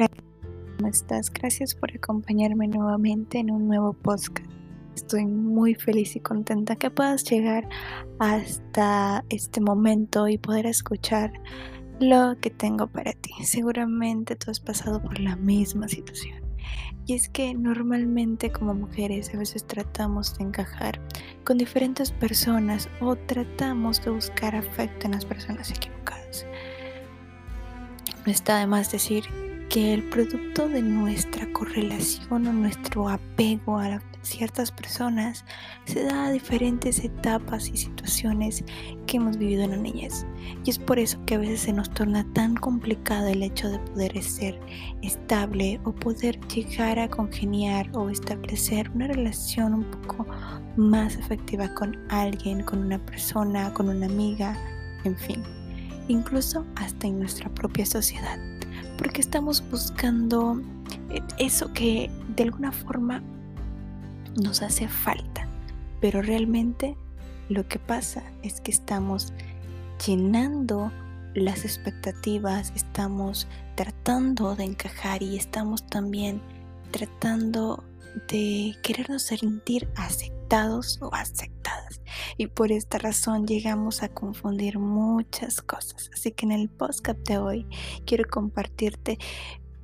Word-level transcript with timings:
Hola, 0.00 0.08
¿cómo 0.78 0.88
estás? 0.88 1.30
Gracias 1.30 1.74
por 1.74 1.94
acompañarme 1.94 2.66
nuevamente 2.68 3.38
en 3.38 3.50
un 3.50 3.68
nuevo 3.68 3.92
podcast. 3.92 4.50
Estoy 4.94 5.26
muy 5.26 5.74
feliz 5.74 6.16
y 6.16 6.20
contenta 6.20 6.76
que 6.76 6.90
puedas 6.90 7.22
llegar 7.24 7.68
hasta 8.18 9.26
este 9.28 9.60
momento 9.60 10.26
y 10.26 10.38
poder 10.38 10.64
escuchar 10.64 11.34
lo 12.00 12.34
que 12.40 12.48
tengo 12.48 12.86
para 12.86 13.12
ti. 13.12 13.30
Seguramente 13.44 14.36
tú 14.36 14.50
has 14.50 14.58
pasado 14.58 15.02
por 15.02 15.20
la 15.20 15.36
misma 15.36 15.86
situación. 15.86 16.42
Y 17.04 17.12
es 17.12 17.28
que 17.28 17.52
normalmente 17.52 18.50
como 18.50 18.72
mujeres 18.72 19.34
a 19.34 19.38
veces 19.38 19.66
tratamos 19.66 20.38
de 20.38 20.44
encajar 20.44 20.98
con 21.44 21.58
diferentes 21.58 22.10
personas 22.10 22.88
o 23.02 23.16
tratamos 23.16 24.02
de 24.02 24.12
buscar 24.12 24.56
afecto 24.56 25.04
en 25.04 25.12
las 25.12 25.26
personas 25.26 25.70
equivocadas. 25.70 26.46
No 28.24 28.32
está 28.32 28.60
de 28.60 28.66
más 28.66 28.90
decir 28.90 29.49
que 29.70 29.94
el 29.94 30.02
producto 30.02 30.68
de 30.68 30.82
nuestra 30.82 31.46
correlación 31.52 32.44
o 32.48 32.52
nuestro 32.52 33.08
apego 33.08 33.78
a 33.78 34.02
ciertas 34.22 34.72
personas 34.72 35.44
se 35.84 36.02
da 36.02 36.26
a 36.26 36.32
diferentes 36.32 36.98
etapas 37.04 37.68
y 37.68 37.76
situaciones 37.76 38.64
que 39.06 39.18
hemos 39.18 39.38
vivido 39.38 39.62
en 39.62 39.70
la 39.70 39.76
niñez. 39.76 40.26
Y 40.64 40.70
es 40.70 40.78
por 40.80 40.98
eso 40.98 41.24
que 41.24 41.36
a 41.36 41.38
veces 41.38 41.60
se 41.60 41.72
nos 41.72 41.88
torna 41.90 42.26
tan 42.32 42.56
complicado 42.56 43.28
el 43.28 43.44
hecho 43.44 43.70
de 43.70 43.78
poder 43.78 44.20
ser 44.20 44.58
estable 45.02 45.80
o 45.84 45.92
poder 45.92 46.40
llegar 46.48 46.98
a 46.98 47.08
congeniar 47.08 47.88
o 47.96 48.10
establecer 48.10 48.90
una 48.90 49.06
relación 49.06 49.72
un 49.72 49.84
poco 49.84 50.26
más 50.76 51.14
efectiva 51.14 51.72
con 51.74 51.96
alguien, 52.08 52.64
con 52.64 52.80
una 52.80 52.98
persona, 53.06 53.72
con 53.72 53.88
una 53.88 54.06
amiga, 54.06 54.58
en 55.04 55.16
fin, 55.16 55.44
incluso 56.08 56.66
hasta 56.74 57.06
en 57.06 57.20
nuestra 57.20 57.48
propia 57.54 57.86
sociedad 57.86 58.36
porque 59.00 59.22
estamos 59.22 59.64
buscando 59.70 60.60
eh, 61.08 61.22
eso 61.38 61.72
que 61.72 62.10
de 62.36 62.42
alguna 62.42 62.70
forma 62.70 63.22
nos 64.42 64.60
hace 64.60 64.88
falta, 64.88 65.48
pero 66.02 66.20
realmente 66.20 66.98
lo 67.48 67.66
que 67.66 67.78
pasa 67.78 68.22
es 68.42 68.60
que 68.60 68.70
estamos 68.70 69.32
llenando 70.06 70.92
las 71.34 71.64
expectativas, 71.64 72.74
estamos 72.76 73.48
tratando 73.74 74.54
de 74.54 74.64
encajar 74.64 75.22
y 75.22 75.38
estamos 75.38 75.86
también 75.86 76.42
tratando 76.90 77.82
de 78.28 78.76
querernos 78.82 79.22
sentir 79.22 79.88
aceptados 79.96 80.98
o 81.00 81.08
aceptadas. 81.14 81.59
Y 82.40 82.46
por 82.46 82.72
esta 82.72 82.96
razón 82.96 83.46
llegamos 83.46 84.02
a 84.02 84.08
confundir 84.08 84.78
muchas 84.78 85.60
cosas. 85.60 86.08
Así 86.14 86.32
que 86.32 86.46
en 86.46 86.52
el 86.52 86.70
podcast 86.70 87.18
de 87.28 87.36
hoy 87.36 87.66
quiero 88.06 88.24
compartirte 88.30 89.18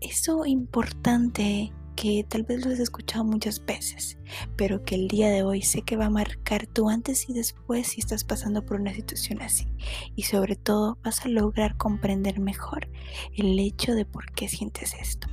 eso 0.00 0.46
importante 0.46 1.70
que 1.96 2.24
tal 2.26 2.44
vez 2.44 2.64
lo 2.64 2.72
has 2.72 2.78
escuchado 2.78 3.24
muchas 3.24 3.62
veces, 3.62 4.16
pero 4.56 4.82
que 4.86 4.94
el 4.94 5.06
día 5.06 5.28
de 5.28 5.42
hoy 5.42 5.60
sé 5.60 5.82
que 5.82 5.98
va 5.98 6.06
a 6.06 6.10
marcar 6.10 6.66
tu 6.66 6.88
antes 6.88 7.28
y 7.28 7.34
después 7.34 7.88
si 7.88 8.00
estás 8.00 8.24
pasando 8.24 8.64
por 8.64 8.80
una 8.80 8.94
situación 8.94 9.42
así. 9.42 9.66
Y 10.14 10.22
sobre 10.22 10.56
todo 10.56 10.96
vas 11.04 11.26
a 11.26 11.28
lograr 11.28 11.76
comprender 11.76 12.40
mejor 12.40 12.88
el 13.34 13.58
hecho 13.58 13.92
de 13.94 14.06
por 14.06 14.32
qué 14.32 14.48
sientes 14.48 14.94
esto. 14.98 15.28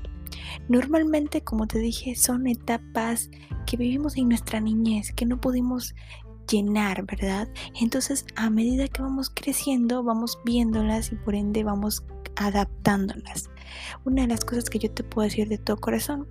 Normalmente, 0.68 1.42
como 1.42 1.68
te 1.68 1.80
dije, 1.80 2.16
son 2.16 2.48
etapas 2.48 3.30
que 3.66 3.78
vivimos 3.78 4.18
en 4.18 4.30
nuestra 4.30 4.60
niñez, 4.60 5.12
que 5.14 5.26
no 5.26 5.40
pudimos 5.40 5.96
llenar, 6.50 7.06
¿verdad? 7.06 7.48
Entonces, 7.80 8.26
a 8.36 8.50
medida 8.50 8.88
que 8.88 9.02
vamos 9.02 9.30
creciendo, 9.30 10.04
vamos 10.04 10.40
viéndolas 10.46 11.12
y 11.12 11.16
por 11.16 11.36
ende 11.36 11.64
vamos 11.64 12.04
adaptándolas. 12.36 13.50
Una 14.06 14.24
de 14.24 14.30
las 14.30 14.46
cosas 14.46 14.70
que 14.70 14.80
yo 14.80 14.92
te 14.92 15.04
puedo 15.04 15.28
decir 15.28 15.48
de 15.48 15.58
todo 15.58 15.78
corazón 15.78 16.28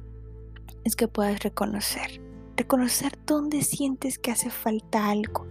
es 0.84 0.97
que 0.97 1.09
puedas 1.09 1.43
reconocer, 1.43 2.21
reconocer 2.56 3.19
dónde 3.27 3.62
sientes 3.62 4.19
que 4.19 4.31
hace 4.31 4.51
falta 4.51 5.09
algo. 5.09 5.47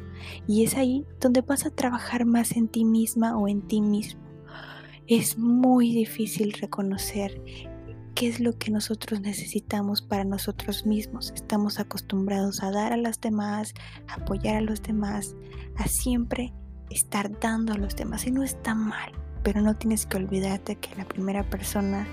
Y 0.48 0.64
es 0.64 0.76
ahí 0.76 1.06
donde 1.20 1.42
vas 1.42 1.66
a 1.66 1.72
trabajar 1.72 2.26
más 2.26 2.56
en 2.56 2.68
ti 2.68 2.86
misma 2.86 3.38
o 3.38 3.48
en 3.48 3.62
ti 3.62 3.82
mismo. 3.82 4.22
Es 5.08 5.38
muy 5.38 5.94
difícil 5.94 6.54
reconocer 6.54 7.42
qué 8.22 8.28
es 8.28 8.40
lo 8.40 8.56
que 8.56 8.70
nosotros 8.70 9.20
necesitamos 9.22 10.04
para 10.04 10.24
nosotros 10.24 10.86
mismos. 10.86 11.32
Estamos 11.34 11.80
acostumbrados 11.80 12.62
a 12.62 12.70
dar 12.70 12.94
a 12.94 12.98
las 12.98 13.20
demás, 13.20 13.74
a 14.08 14.22
apoyar 14.22 14.58
a 14.58 14.62
los 14.62 14.84
demás, 14.84 15.36
a 15.76 15.88
siempre 15.88 16.54
estar 16.92 17.40
dando 17.40 17.74
a 17.74 17.78
los 17.78 17.96
demás. 17.96 18.28
Y 18.28 18.32
no 18.32 18.44
está 18.44 18.76
mal, 18.76 19.12
pero 19.42 19.64
no 19.64 19.76
tienes 19.76 20.06
que 20.06 20.18
olvidarte 20.18 20.76
que 20.76 20.96
la 20.98 21.06
primera 21.06 21.50
persona 21.50 22.08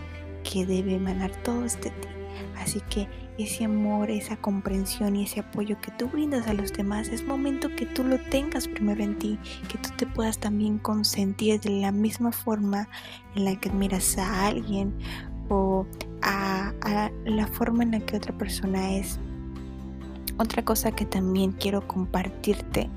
que 0.50 0.64
debe 0.64 0.94
emanar 0.94 1.30
todo 1.42 1.66
es 1.66 1.78
de 1.82 1.91
ti. 1.91 2.08
Así 2.56 2.80
que 2.88 3.06
ese 3.38 3.64
amor, 3.64 4.10
esa 4.10 4.36
comprensión 4.36 5.14
y 5.14 5.25
ese 5.25 5.40
apoyo 5.40 5.80
que 5.80 5.92
tú 5.92 6.08
brindas 6.08 6.48
a 6.48 6.54
los 6.54 6.72
demás 6.72 7.08
es 7.08 7.25
momento 7.25 7.69
que 7.76 7.86
tú 7.86 8.02
lo 8.02 8.19
tengas 8.30 8.66
primero 8.66 9.02
en 9.02 9.19
ti, 9.19 9.38
que 9.69 9.78
tú 9.78 9.90
te 9.96 10.06
puedas 10.06 10.38
también 10.38 10.78
consentir 10.78 11.60
de 11.60 11.70
la 11.70 11.92
misma 11.92 12.32
forma 12.32 12.88
en 13.36 13.44
la 13.44 13.56
que 13.56 13.69
admiras 13.69 14.19
a 14.19 14.46
alguien 14.46 14.94
o 15.48 15.86
a, 16.22 16.72
la 17.25 17.47
forma 17.47 17.82
en 17.82 17.92
la 17.92 18.00
que 18.00 18.16
otra 18.16 18.36
persona 18.36 18.94
es. 18.94 19.19
Otra 20.38 20.64
cosa 20.64 20.92
que 20.92 21.04
también 21.04 21.53
quiero 21.53 21.86
compartirte 21.86 22.88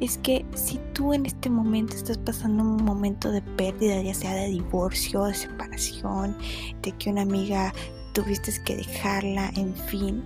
es 0.00 0.18
que 0.18 0.44
si 0.54 0.78
tú 0.92 1.14
en 1.14 1.24
este 1.24 1.48
momento 1.48 1.94
estás 1.94 2.18
pasando 2.18 2.62
un 2.62 2.84
momento 2.84 3.30
de 3.30 3.40
pérdida, 3.40 4.02
ya 4.02 4.12
sea 4.12 4.34
de 4.34 4.48
divorcio, 4.48 5.24
de 5.24 5.34
separación, 5.34 6.36
de 6.82 6.92
que 6.92 7.10
una 7.10 7.22
amiga 7.22 7.72
tuviste 8.12 8.52
que 8.64 8.76
dejarla, 8.76 9.50
en 9.56 9.74
fin, 9.74 10.22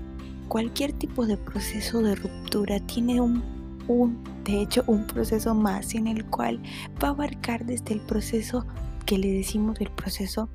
cualquier 0.49 0.93
tipo 0.95 1.27
de 1.27 1.37
proceso 1.37 2.03
de 2.03 2.17
ruptura 2.17 2.81
tiene 2.81 3.21
un, 3.21 3.43
un, 3.87 4.23
de 4.45 4.62
hecho, 4.62 4.83
un 4.87 5.07
proceso 5.07 5.55
más 5.55 5.95
en 5.95 6.07
el 6.07 6.25
cual 6.25 6.61
va 7.03 7.09
a 7.09 7.11
abarcar 7.12 7.65
desde 7.65 7.95
el 7.95 8.01
proceso 8.01 8.67
que 9.07 9.19
le 9.19 9.33
decimos 9.33 9.81
el 9.81 9.91
proceso 9.91 10.49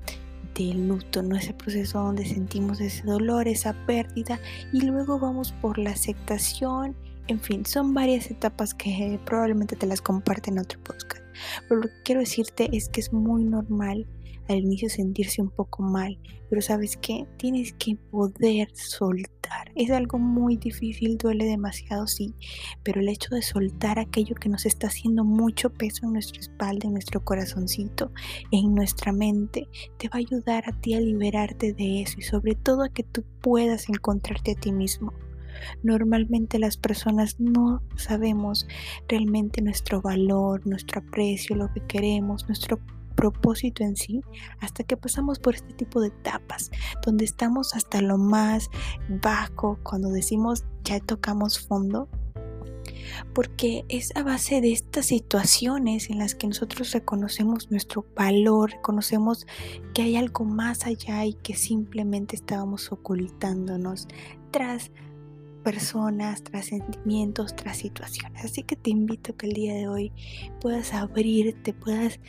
del 0.55 0.87
luto, 0.87 1.21
¿no? 1.23 1.35
Ese 1.35 1.53
proceso 1.53 1.99
donde 1.99 2.25
sentimos 2.25 2.79
ese 2.81 3.03
dolor, 3.03 3.47
esa 3.47 3.73
pérdida 3.85 4.39
y 4.71 4.81
luego 4.81 5.19
vamos 5.19 5.51
por 5.61 5.77
la 5.77 5.91
aceptación, 5.91 6.95
en 7.27 7.39
fin, 7.39 7.65
son 7.65 7.93
varias 7.93 8.29
etapas 8.29 8.73
que 8.73 9.19
probablemente 9.25 9.75
te 9.75 9.87
las 9.87 10.01
comparten 10.01 10.55
en 10.55 10.61
otro 10.61 10.79
podcast. 10.83 11.23
Pero 11.67 11.81
lo 11.81 11.87
que 11.87 12.01
quiero 12.03 12.21
decirte 12.21 12.69
es 12.75 12.89
que 12.89 13.01
es 13.01 13.13
muy 13.13 13.43
normal 13.43 14.07
al 14.47 14.57
inicio 14.57 14.89
sentirse 14.89 15.41
un 15.41 15.49
poco 15.49 15.83
mal, 15.83 16.17
pero 16.49 16.61
sabes 16.61 16.97
que 16.97 17.25
tienes 17.37 17.73
que 17.73 17.95
poder 18.11 18.69
soltar. 18.75 19.71
Es 19.75 19.91
algo 19.91 20.19
muy 20.19 20.57
difícil, 20.57 21.17
duele 21.17 21.45
demasiado, 21.45 22.07
sí, 22.07 22.33
pero 22.83 23.01
el 23.01 23.09
hecho 23.09 23.33
de 23.33 23.41
soltar 23.41 23.99
aquello 23.99 24.35
que 24.35 24.49
nos 24.49 24.65
está 24.65 24.87
haciendo 24.87 25.23
mucho 25.23 25.71
peso 25.71 26.05
en 26.05 26.13
nuestra 26.13 26.39
espalda, 26.39 26.87
en 26.87 26.93
nuestro 26.93 27.23
corazoncito, 27.23 28.11
en 28.51 28.73
nuestra 28.73 29.11
mente, 29.11 29.67
te 29.97 30.09
va 30.09 30.15
a 30.15 30.17
ayudar 30.17 30.63
a 30.67 30.79
ti 30.79 30.93
a 30.93 30.99
liberarte 30.99 31.73
de 31.73 32.01
eso 32.01 32.15
y 32.19 32.23
sobre 32.23 32.55
todo 32.55 32.83
a 32.83 32.89
que 32.89 33.03
tú 33.03 33.23
puedas 33.41 33.89
encontrarte 33.89 34.51
a 34.51 34.55
ti 34.55 34.71
mismo. 34.71 35.13
Normalmente 35.83 36.59
las 36.59 36.77
personas 36.77 37.39
no 37.39 37.81
sabemos 37.95 38.67
realmente 39.07 39.61
nuestro 39.61 40.01
valor, 40.01 40.65
nuestro 40.65 41.01
aprecio, 41.01 41.55
lo 41.55 41.71
que 41.73 41.81
queremos, 41.81 42.47
nuestro 42.47 42.79
propósito 43.23 43.85
en 43.85 43.95
sí 43.95 44.21
hasta 44.59 44.83
que 44.83 44.97
pasamos 44.97 45.39
por 45.39 45.55
este 45.55 45.73
tipo 45.73 46.01
de 46.01 46.09
etapas 46.09 46.71
donde 47.05 47.23
estamos 47.23 47.73
hasta 47.73 48.01
lo 48.01 48.17
más 48.17 48.69
bajo 49.21 49.79
cuando 49.81 50.09
decimos 50.09 50.65
ya 50.83 50.99
tocamos 50.99 51.57
fondo 51.57 52.09
porque 53.33 53.85
es 53.87 54.13
a 54.17 54.23
base 54.23 54.59
de 54.59 54.73
estas 54.73 55.05
situaciones 55.05 56.09
en 56.09 56.19
las 56.19 56.35
que 56.35 56.47
nosotros 56.47 56.91
reconocemos 56.91 57.71
nuestro 57.71 58.05
valor, 58.13 58.71
reconocemos 58.71 59.47
que 59.93 60.01
hay 60.01 60.17
algo 60.17 60.43
más 60.43 60.85
allá 60.85 61.23
y 61.25 61.33
que 61.33 61.55
simplemente 61.55 62.35
estábamos 62.35 62.91
ocultándonos 62.91 64.09
tras 64.51 64.91
personas, 65.63 66.43
tras 66.43 66.65
sentimientos, 66.65 67.55
tras 67.55 67.77
situaciones. 67.77 68.43
Así 68.43 68.63
que 68.63 68.75
te 68.75 68.89
invito 68.89 69.31
a 69.31 69.37
que 69.37 69.47
el 69.47 69.53
día 69.53 69.73
de 69.73 69.87
hoy 69.87 70.11
puedas 70.59 70.93
abrirte, 70.93 71.73
puedas 71.73 72.19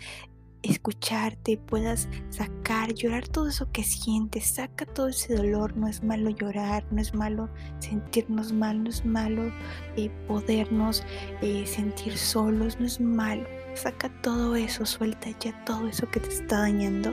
escucharte, 0.65 1.59
puedas 1.59 2.09
sacar, 2.31 2.95
llorar 2.95 3.29
todo 3.29 3.49
eso 3.49 3.71
que 3.71 3.85
sientes, 3.85 4.47
saca 4.47 4.87
todo 4.87 5.09
ese 5.09 5.35
dolor, 5.35 5.77
no 5.77 5.89
es 5.89 6.03
malo 6.03 6.31
llorar, 6.31 6.85
no 6.91 7.01
es 7.01 7.15
malo 7.15 7.49
sentirnos 7.79 8.53
mal, 8.53 8.83
no 8.83 8.91
es 8.91 9.05
malo 9.05 9.53
eh, 9.97 10.11
podernos 10.27 11.05
eh, 11.43 11.65
sentir 11.67 12.17
solos, 12.17 12.81
no 12.81 12.87
es 12.87 13.01
malo. 13.01 13.45
Saca 13.75 14.09
todo 14.23 14.55
eso, 14.55 14.87
suelta 14.87 15.31
ya 15.41 15.65
todo 15.65 15.89
eso 15.89 16.09
que 16.09 16.21
te 16.21 16.29
está 16.29 16.61
dañando 16.61 17.13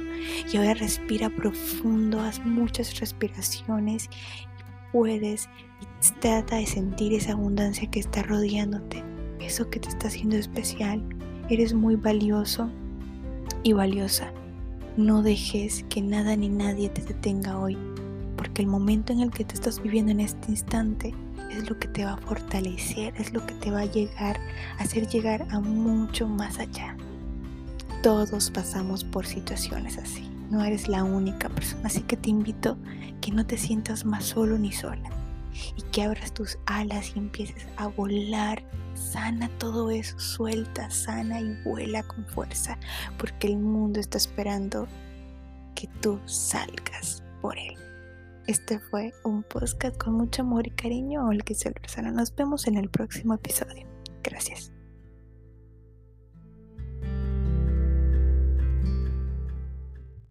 y 0.51 0.57
ahora 0.57 0.75
respira 0.75 1.29
profundo, 1.29 2.19
haz 2.19 2.39
muchas 2.45 2.99
respiraciones 2.99 4.05
y 4.05 4.91
puedes 4.91 5.49
trata 6.19 6.57
de 6.57 6.65
sentir 6.65 7.13
esa 7.13 7.33
abundancia 7.33 7.89
que 7.89 7.99
está 7.99 8.23
rodeándote, 8.23 9.03
eso 9.39 9.69
que 9.69 9.79
te 9.79 9.89
está 9.89 10.07
haciendo 10.07 10.35
especial. 10.35 11.03
Eres 11.49 11.73
muy 11.73 11.95
valioso, 11.95 12.69
y 13.63 13.73
valiosa. 13.73 14.31
No 14.97 15.21
dejes 15.21 15.85
que 15.89 16.01
nada 16.01 16.35
ni 16.35 16.49
nadie 16.49 16.89
te 16.89 17.01
detenga 17.01 17.57
hoy, 17.57 17.77
porque 18.35 18.61
el 18.61 18.67
momento 18.67 19.13
en 19.13 19.21
el 19.21 19.31
que 19.31 19.45
te 19.45 19.53
estás 19.53 19.81
viviendo 19.81 20.11
en 20.11 20.19
este 20.19 20.51
instante 20.51 21.13
es 21.51 21.69
lo 21.69 21.77
que 21.79 21.87
te 21.87 22.05
va 22.05 22.13
a 22.13 22.17
fortalecer, 22.17 23.13
es 23.17 23.33
lo 23.33 23.45
que 23.45 23.53
te 23.55 23.71
va 23.71 23.81
a 23.81 23.85
llegar, 23.85 24.39
a 24.77 24.83
hacer 24.83 25.07
llegar 25.07 25.47
a 25.49 25.59
mucho 25.59 26.27
más 26.27 26.59
allá. 26.59 26.95
Todos 28.03 28.49
pasamos 28.49 29.03
por 29.03 29.25
situaciones 29.25 29.97
así, 29.97 30.29
no 30.49 30.63
eres 30.63 30.87
la 30.87 31.03
única 31.03 31.49
persona, 31.49 31.83
así 31.85 32.01
que 32.01 32.17
te 32.17 32.29
invito 32.29 32.77
que 33.21 33.31
no 33.31 33.45
te 33.45 33.57
sientas 33.57 34.05
más 34.05 34.25
solo 34.25 34.57
ni 34.57 34.71
sola 34.71 35.09
y 35.77 35.81
que 35.91 36.03
abras 36.03 36.33
tus 36.33 36.57
alas 36.65 37.13
y 37.15 37.19
empieces 37.19 37.67
a 37.77 37.87
volar. 37.87 38.63
Sana 39.11 39.49
todo 39.57 39.91
eso, 39.91 40.17
suelta, 40.17 40.89
sana 40.89 41.41
y 41.41 41.53
vuela 41.63 42.01
con 42.03 42.25
fuerza, 42.27 42.77
porque 43.17 43.47
el 43.47 43.57
mundo 43.57 43.99
está 43.99 44.17
esperando 44.17 44.87
que 45.75 45.87
tú 46.01 46.17
salgas 46.25 47.21
por 47.41 47.57
él. 47.57 47.75
Este 48.47 48.79
fue 48.79 49.13
un 49.25 49.43
podcast 49.43 49.97
con 50.01 50.13
mucho 50.13 50.43
amor 50.43 50.65
y 50.65 50.71
cariño. 50.71 51.27
Olga 51.27 51.43
Persona. 51.73 52.11
Nos 52.11 52.33
vemos 52.33 52.67
en 52.67 52.77
el 52.77 52.89
próximo 52.89 53.33
episodio. 53.33 53.85
Gracias. 54.23 54.71